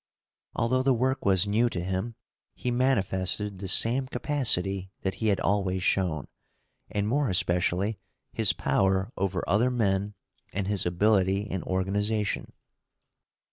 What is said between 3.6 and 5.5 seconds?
same capacity that he had